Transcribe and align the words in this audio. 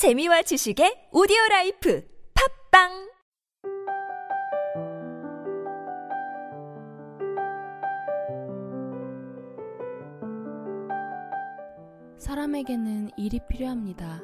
재미와 0.00 0.40
지식의 0.40 1.10
오디오 1.12 1.36
life 1.50 2.02
팟빵 2.72 3.12
사람에게는 12.16 13.10
일이 13.18 13.40
필요합니다. 13.46 14.22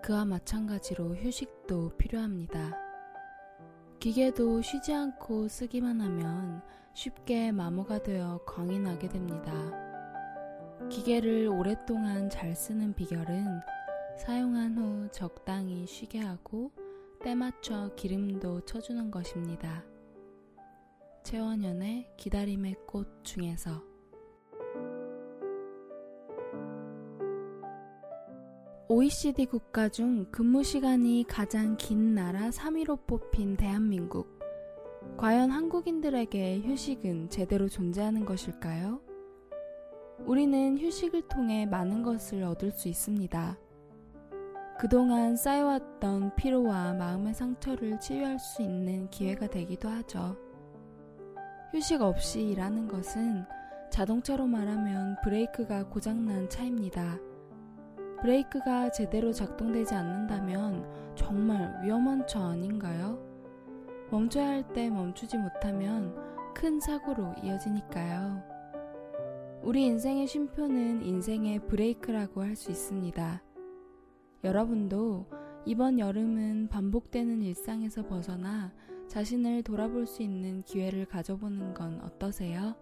그와 0.00 0.24
마찬가지로 0.24 1.16
휴식도 1.16 1.96
필요합니다. 1.98 2.70
기계도 3.98 4.62
쉬지 4.62 4.94
않고 4.94 5.48
쓰기만 5.48 6.00
하면 6.00 6.62
쉽게 6.94 7.50
마모가 7.50 8.04
되어 8.04 8.38
고장이 8.46 8.78
나게 8.78 9.08
됩니다. 9.08 9.52
기계를 10.88 11.48
오랫동안 11.48 12.30
잘 12.30 12.54
쓰는 12.54 12.94
비결은 12.94 13.60
사용한 14.18 14.76
후 14.76 15.08
적당히 15.12 15.86
쉬게 15.86 16.18
하고 16.18 16.72
때 17.22 17.34
맞춰 17.34 17.90
기름도 17.94 18.62
쳐주는 18.62 19.10
것입니다. 19.10 19.84
최원현의 21.22 22.14
기다림의 22.16 22.76
꽃 22.86 23.06
중에서 23.22 23.82
OECD 28.88 29.46
국가 29.46 29.88
중 29.88 30.26
근무 30.32 30.64
시간이 30.64 31.24
가장 31.28 31.76
긴 31.76 32.14
나라 32.14 32.48
3위로 32.50 33.06
뽑힌 33.06 33.56
대한민국. 33.56 34.38
과연 35.16 35.50
한국인들에게 35.50 36.62
휴식은 36.62 37.28
제대로 37.28 37.68
존재하는 37.68 38.24
것일까요? 38.24 39.00
우리는 40.26 40.78
휴식을 40.78 41.28
통해 41.28 41.66
많은 41.66 42.02
것을 42.02 42.42
얻을 42.42 42.72
수 42.72 42.88
있습니다. 42.88 43.58
그동안 44.78 45.34
쌓여왔던 45.34 46.36
피로와 46.36 46.94
마음의 46.94 47.34
상처를 47.34 47.98
치유할 47.98 48.38
수 48.38 48.62
있는 48.62 49.10
기회가 49.10 49.48
되기도 49.48 49.88
하죠. 49.88 50.36
휴식 51.72 52.00
없이 52.00 52.42
일하는 52.50 52.86
것은 52.86 53.44
자동차로 53.90 54.46
말하면 54.46 55.16
브레이크가 55.24 55.88
고장난 55.88 56.48
차입니다. 56.48 57.18
브레이크가 58.20 58.90
제대로 58.92 59.32
작동되지 59.32 59.94
않는다면 59.94 61.14
정말 61.16 61.80
위험한 61.82 62.26
차 62.28 62.40
아닌가요? 62.40 63.18
멈춰야 64.10 64.46
할 64.46 64.62
때 64.72 64.88
멈추지 64.90 65.38
못하면 65.38 66.14
큰 66.54 66.78
사고로 66.78 67.34
이어지니까요. 67.42 68.42
우리 69.62 69.86
인생의 69.86 70.28
쉼표는 70.28 71.02
인생의 71.02 71.66
브레이크라고 71.66 72.42
할 72.42 72.54
수 72.54 72.70
있습니다. 72.70 73.42
여러분도 74.44 75.26
이번 75.66 75.98
여름은 75.98 76.68
반복되는 76.68 77.42
일상에서 77.42 78.06
벗어나 78.06 78.72
자신을 79.08 79.62
돌아볼 79.62 80.06
수 80.06 80.22
있는 80.22 80.62
기회를 80.62 81.06
가져보는 81.06 81.74
건 81.74 82.00
어떠세요? 82.02 82.76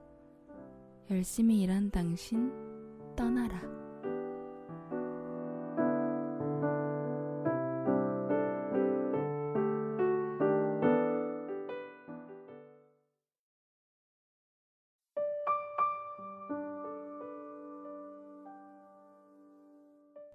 열심히 1.10 1.62
일한 1.62 1.90
당신, 1.90 2.52
떠나라. 3.16 3.62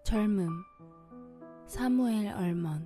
젊음 0.03 0.49
사무엘 1.71 2.27
얼먼 2.27 2.85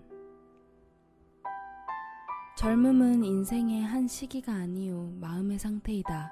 젊음은 2.55 3.23
인생의 3.23 3.81
한 3.81 4.07
시기가 4.07 4.53
아니요 4.53 5.11
마음의 5.19 5.57
상태이다. 5.57 6.31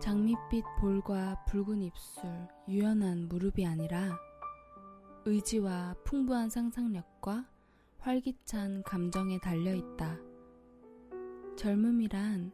장밋빛 0.00 0.64
볼과 0.78 1.44
붉은 1.46 1.82
입술, 1.82 2.30
유연한 2.68 3.26
무릎이 3.28 3.66
아니라 3.66 4.16
의지와 5.24 5.96
풍부한 6.04 6.50
상상력과 6.50 7.44
활기찬 7.98 8.84
감정에 8.84 9.40
달려 9.40 9.74
있다. 9.74 10.16
젊음이란 11.56 12.52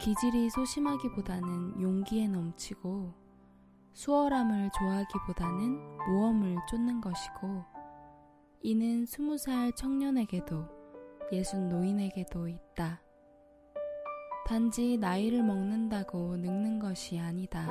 기질이 0.00 0.48
소심하기보다는 0.48 1.82
용기에 1.82 2.28
넘치고 2.28 3.12
수월함을 3.92 4.70
좋아하기보다는 4.78 5.98
모험을 6.08 6.56
쫓는 6.70 7.02
것이고 7.02 7.71
이는 8.64 9.04
스무 9.06 9.38
살 9.38 9.72
청년에게도 9.72 10.64
예순 11.32 11.68
노인에게도 11.68 12.46
있다. 12.46 13.02
단지 14.46 14.96
나이를 14.98 15.42
먹는다고 15.42 16.36
늙는 16.36 16.78
것이 16.78 17.18
아니다. 17.18 17.66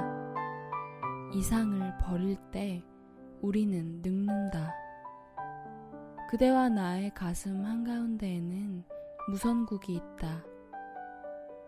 이상을 1.34 1.98
버릴 2.00 2.36
때 2.52 2.84
우리는 3.42 4.02
늙는다. 4.02 4.74
그대와 6.30 6.68
나의 6.68 7.14
가슴 7.14 7.64
한가운데에는 7.64 8.84
무선국이 9.30 9.96
있다. 9.96 10.44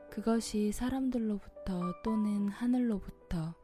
그것이 0.10 0.74
사람들로부터 0.74 1.80
또는 2.04 2.50
하늘로부터 2.50 3.56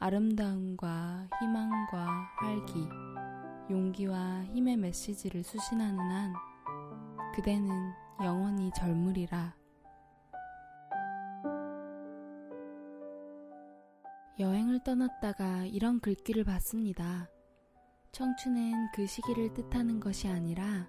아름다움과 0.00 1.28
희망과 1.40 2.06
활기, 2.40 2.88
용기와 3.68 4.44
힘의 4.44 4.76
메시지를 4.76 5.42
수신하는 5.42 5.98
한 5.98 6.34
그대는 7.34 7.68
영원히 8.22 8.70
젊으리라. 8.76 9.56
여행을 14.38 14.80
떠났다가 14.84 15.64
이런 15.64 15.98
글귀를 16.00 16.44
봤습니다. 16.44 17.28
청춘은 18.12 18.92
그 18.94 19.06
시기를 19.06 19.52
뜻하는 19.54 19.98
것이 19.98 20.28
아니라 20.28 20.88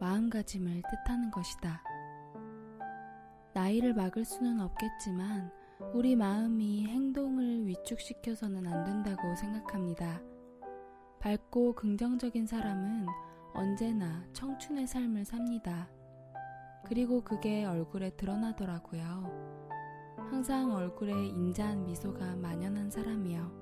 마음가짐을 0.00 0.82
뜻하는 0.90 1.30
것이다. 1.30 1.82
나이를 3.54 3.94
막을 3.94 4.24
수는 4.24 4.60
없겠지만 4.60 5.50
우리 5.94 6.14
마음이 6.14 6.86
행동을 6.86 7.66
위축시켜서는 7.66 8.66
안 8.66 8.84
된다고 8.84 9.34
생각합니다. 9.36 10.20
밝고 11.20 11.74
긍정적인 11.74 12.46
사람은 12.46 13.06
언제나 13.52 14.24
청춘의 14.32 14.86
삶을 14.86 15.26
삽니다. 15.26 15.86
그리고 16.86 17.22
그게 17.22 17.66
얼굴에 17.66 18.08
드러나더라고요. 18.16 19.50
항상 20.30 20.72
얼굴에 20.72 21.12
인자한 21.12 21.84
미소가 21.84 22.36
만연한 22.36 22.90
사람이요. 22.90 23.52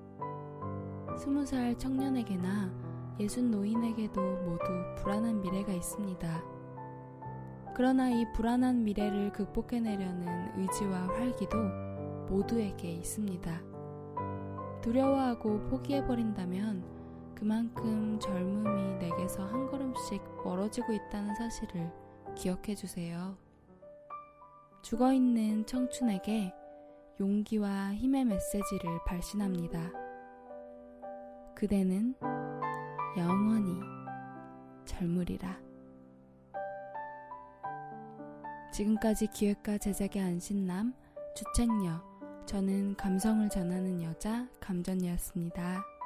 스무 1.19 1.45
살 1.45 1.77
청년에게나 1.77 2.73
예순 3.19 3.51
노인에게도 3.51 4.21
모두 4.21 4.65
불안한 4.99 5.41
미래가 5.41 5.73
있습니다. 5.73 6.45
그러나 7.75 8.09
이 8.09 8.25
불안한 8.35 8.85
미래를 8.85 9.33
극복해내려는 9.33 10.61
의지와 10.61 11.09
활기도 11.09 11.57
모두에게 12.29 12.93
있습니다. 12.93 13.61
두려워하고 14.81 15.65
포기해버린다면 15.71 16.98
그만큼 17.39 18.19
젊음이 18.19 18.99
내게서 18.99 19.47
한 19.47 19.71
걸음씩 19.71 20.21
멀어지고 20.45 20.93
있다는 20.93 21.37
사실을 21.37 21.89
기억해 22.35 22.75
주세요. 22.75 23.37
죽어 24.83 25.13
있는 25.13 25.65
청춘에게 25.65 26.53
용기와 27.21 27.95
힘의 27.95 28.25
메시지를 28.25 28.99
발신합니다. 29.07 29.93
그대는 31.55 32.17
영원히 33.17 33.79
젊으리라. 34.85 35.61
지금까지 38.73 39.29
기획과 39.29 39.79
제작의 39.79 40.23
안신남, 40.23 40.93
주책녀, 41.37 42.03
저는 42.47 42.97
감성을 42.97 43.49
전하는 43.49 44.03
여자, 44.03 44.49
감전이었습니다. 44.59 45.98